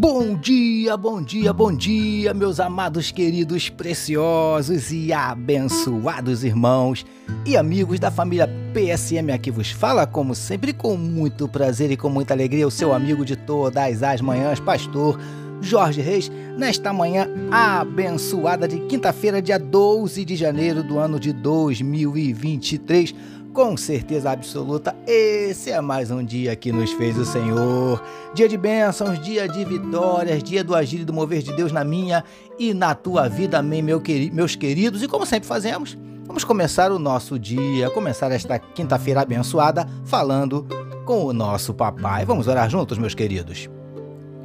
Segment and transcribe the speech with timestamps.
[0.00, 7.04] Bom dia, bom dia, bom dia, meus amados, queridos, preciosos e abençoados irmãos
[7.44, 12.08] e amigos da família PSM aqui vos fala, como sempre, com muito prazer e com
[12.08, 15.20] muita alegria, o seu amigo de todas as manhãs, pastor
[15.60, 23.14] Jorge Reis, nesta manhã abençoada de quinta-feira, dia 12 de janeiro do ano de 2023
[23.52, 28.02] com certeza absoluta, esse é mais um dia que nos fez o Senhor.
[28.32, 31.82] Dia de bênçãos, dia de vitórias, dia do agir e do mover de Deus na
[31.82, 32.24] minha
[32.58, 35.02] e na tua vida, amém, meu queri meus queridos.
[35.02, 40.66] E como sempre fazemos, vamos começar o nosso dia, começar esta quinta-feira abençoada, falando
[41.04, 42.24] com o nosso papai.
[42.24, 43.68] Vamos orar juntos, meus queridos.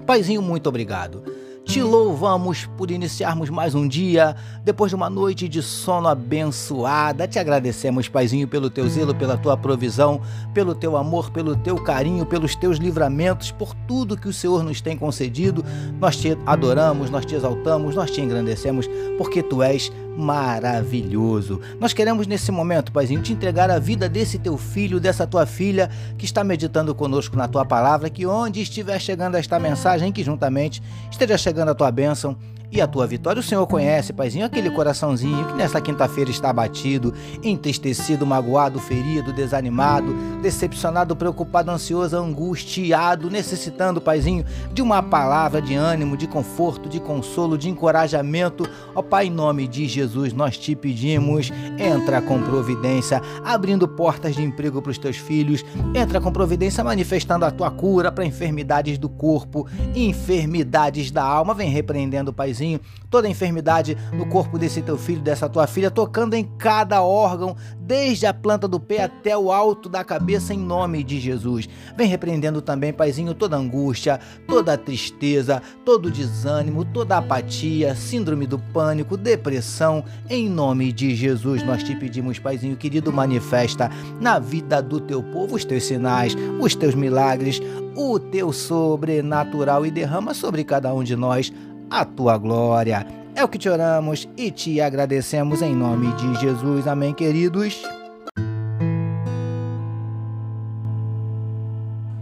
[0.06, 5.64] Paizinho, muito obrigado te louvamos por iniciarmos mais um dia, depois de uma noite de
[5.64, 7.28] sono abençoada.
[7.28, 10.22] Te agradecemos, Paizinho, pelo teu zelo, pela tua provisão,
[10.54, 14.80] pelo teu amor, pelo teu carinho, pelos teus livramentos, por tudo que o Senhor nos
[14.80, 15.66] tem concedido.
[16.00, 21.60] Nós te adoramos, nós te exaltamos, nós te engrandecemos, porque tu és maravilhoso.
[21.80, 25.90] Nós queremos nesse momento, Paizinho, te entregar a vida desse teu filho, dessa tua filha
[26.18, 30.82] que está meditando conosco na tua palavra, que onde estiver chegando esta mensagem, que juntamente
[31.12, 32.38] esteja chegando a tua bênção
[32.76, 33.40] e a tua vitória.
[33.40, 40.14] O Senhor conhece, Paizinho, aquele coraçãozinho que nesta quinta-feira está abatido, entristecido, magoado, ferido, desanimado,
[40.42, 47.58] decepcionado, preocupado, ansioso, angustiado, necessitando, Paizinho, de uma palavra de ânimo, de conforto, de consolo,
[47.58, 48.68] de encorajamento.
[48.94, 54.44] Ó Pai, em nome de Jesus, nós te pedimos, entra com providência, abrindo portas de
[54.44, 59.08] emprego para os teus filhos, entra com providência, manifestando a tua cura para enfermidades do
[59.08, 61.54] corpo, enfermidades da alma.
[61.54, 62.65] Vem repreendendo, Paizinho
[63.10, 68.26] toda enfermidade no corpo desse teu filho, dessa tua filha, tocando em cada órgão, desde
[68.26, 71.70] a planta do pé até o alto da cabeça, em nome de Jesus.
[71.96, 79.16] Vem repreendendo também, Paizinho, toda angústia, toda tristeza, todo desânimo, toda apatia, síndrome do pânico,
[79.16, 81.64] depressão, em nome de Jesus.
[81.64, 83.90] Nós te pedimos, Paizinho querido, manifesta
[84.20, 87.62] na vida do teu povo os teus sinais, os teus milagres,
[87.96, 91.52] o teu sobrenatural e derrama sobre cada um de nós
[91.90, 93.06] a tua glória.
[93.36, 96.88] É o que te oramos e te agradecemos em nome de Jesus.
[96.88, 97.84] Amém, queridos.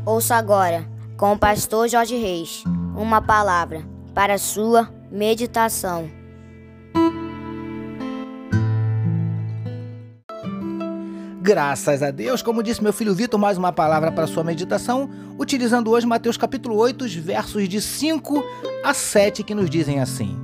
[0.05, 0.85] Ouça agora,
[1.17, 2.63] com o pastor Jorge Reis,
[2.95, 6.22] uma palavra para sua meditação.
[11.43, 15.91] Graças a Deus, como disse meu filho Vitor, mais uma palavra para sua meditação, utilizando
[15.91, 18.41] hoje Mateus capítulo 8, versos de 5
[18.81, 20.39] a 7, que nos dizem assim: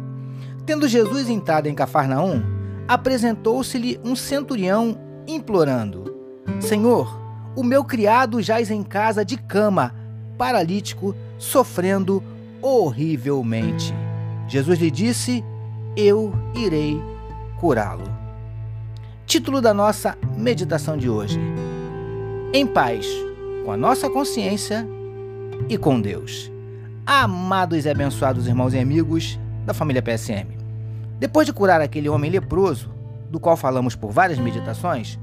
[0.65, 2.43] Tendo Jesus entrado em Cafarnaum,
[2.85, 6.13] apresentou-se-lhe um centurião implorando:
[6.59, 7.17] Senhor,
[7.55, 9.95] o meu criado jaz em casa de cama,
[10.37, 12.21] paralítico, sofrendo
[12.61, 13.93] horrivelmente.
[14.49, 15.45] Jesus lhe disse:
[15.95, 17.01] Eu irei
[17.57, 18.18] curá-lo.
[19.29, 21.39] Título da nossa meditação de hoje:
[22.51, 23.05] Em paz
[23.63, 24.87] com a nossa consciência
[25.69, 26.51] e com Deus.
[27.05, 30.47] Amados e abençoados irmãos e amigos da família PSM.
[31.19, 32.89] Depois de curar aquele homem leproso,
[33.29, 35.19] do qual falamos por várias meditações,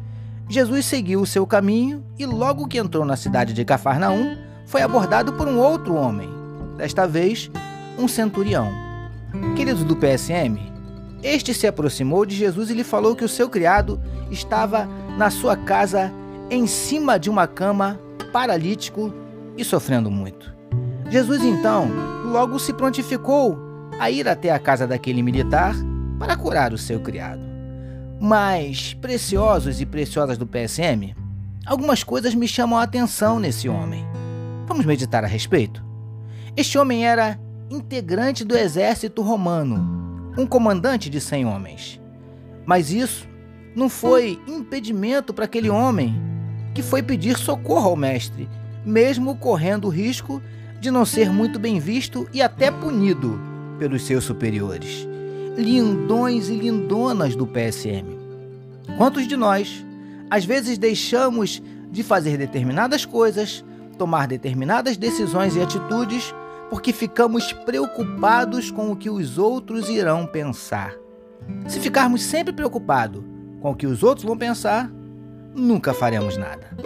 [0.49, 5.33] Jesus seguiu o seu caminho e, logo que entrou na cidade de Cafarnaum, foi abordado
[5.33, 6.28] por um outro homem,
[6.77, 7.50] desta vez
[7.99, 8.71] um centurião.
[9.56, 10.75] Queridos do PSM,
[11.26, 14.00] este se aproximou de Jesus e lhe falou que o seu criado
[14.31, 14.88] estava
[15.19, 16.12] na sua casa
[16.48, 17.98] em cima de uma cama,
[18.32, 19.12] paralítico
[19.56, 20.54] e sofrendo muito.
[21.10, 21.91] Jesus então
[22.25, 23.59] logo se prontificou
[23.98, 25.75] a ir até a casa daquele militar
[26.16, 27.42] para curar o seu criado.
[28.20, 31.12] Mas, preciosos e preciosas do PSM,
[31.66, 34.06] algumas coisas me chamam a atenção nesse homem.
[34.66, 35.84] Vamos meditar a respeito?
[36.56, 37.36] Este homem era
[37.68, 40.05] integrante do exército romano
[40.36, 42.00] um comandante de cem homens.
[42.65, 43.27] Mas isso
[43.74, 46.15] não foi impedimento para aquele homem
[46.74, 48.48] que foi pedir socorro ao mestre,
[48.84, 50.42] mesmo correndo o risco
[50.80, 53.41] de não ser muito bem visto e até punido
[53.78, 55.06] pelos seus superiores.
[55.56, 58.16] Lindões e lindonas do PSM.
[58.98, 59.84] Quantos de nós,
[60.30, 63.65] às vezes, deixamos de fazer determinadas coisas,
[63.98, 66.34] tomar determinadas decisões e atitudes
[66.71, 70.95] porque ficamos preocupados com o que os outros irão pensar.
[71.66, 73.22] Se ficarmos sempre preocupados
[73.60, 74.91] com o que os outros vão pensar,
[75.54, 76.77] nunca faremos nada.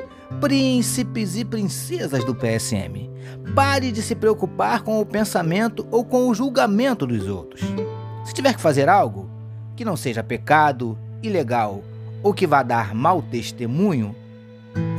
[0.41, 3.11] Príncipes e princesas do PSM,
[3.55, 7.62] pare de se preocupar com o pensamento ou com o julgamento dos outros.
[8.25, 9.29] Se tiver que fazer algo
[9.77, 11.82] que não seja pecado, ilegal
[12.23, 14.15] ou que vá dar mau testemunho,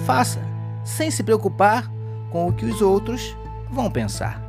[0.06, 0.39] faça,
[0.83, 1.89] sem se preocupar
[2.31, 3.36] com o que os outros
[3.69, 4.41] vão pensar.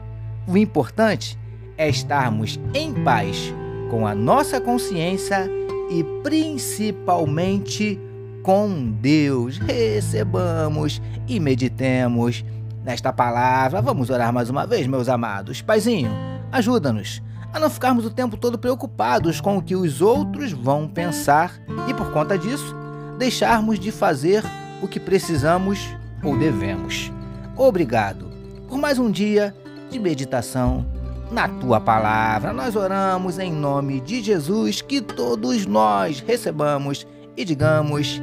[0.47, 1.39] O importante
[1.79, 3.55] é estarmos em paz
[3.91, 5.49] com a nossa consciência
[5.89, 8.01] e principalmente
[8.43, 9.59] com Deus.
[9.59, 12.45] Recebamos e meditemos
[12.85, 13.81] nesta palavra.
[13.81, 15.63] Vamos orar mais uma vez, meus amados.
[15.63, 16.11] Paizinho,
[16.51, 17.23] ajuda-nos
[17.53, 21.95] a não ficarmos o tempo todo preocupados com o que os outros vão pensar e,
[21.95, 22.75] por conta disso,
[23.17, 24.43] deixarmos de fazer
[24.83, 25.79] o que precisamos
[26.23, 27.13] ou devemos.
[27.57, 28.33] Obrigado
[28.67, 29.55] por mais um dia
[29.93, 30.87] de meditação
[31.31, 32.53] na tua palavra.
[32.53, 37.07] Nós oramos em nome de Jesus que todos nós recebamos
[37.37, 38.21] e digamos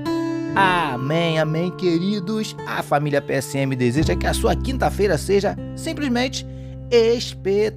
[0.56, 2.56] amém, amém, queridos.
[2.68, 6.44] A família PSM deseja que a sua quinta-feira seja simplesmente
[6.89, 7.71] espetacular.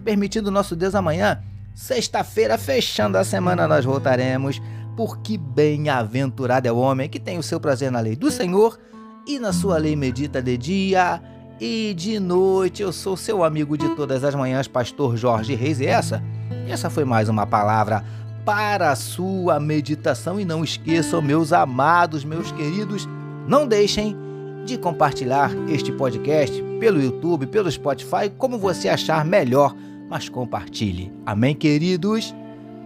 [0.00, 1.42] Permitindo nosso Deus amanhã,
[1.74, 4.62] sexta-feira, fechando a semana, nós voltaremos.
[4.96, 8.78] Porque bem-aventurado é o homem que tem o seu prazer na lei do Senhor
[9.26, 11.20] e na sua lei medita de dia
[11.60, 12.82] e de noite.
[12.82, 16.22] Eu sou seu amigo de todas as manhãs, pastor Jorge Reis, e essa,
[16.68, 18.04] essa foi mais uma palavra
[18.44, 20.40] para a sua meditação.
[20.40, 23.08] E não esqueçam, meus amados, meus queridos,
[23.46, 24.16] não deixem
[24.64, 29.74] de compartilhar este podcast pelo YouTube, pelo Spotify, como você achar melhor,
[30.08, 31.12] mas compartilhe.
[31.24, 32.34] Amém, queridos?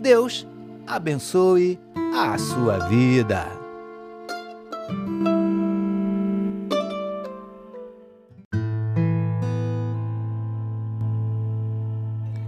[0.01, 0.47] Deus
[0.87, 1.79] abençoe
[2.15, 3.62] a sua vida.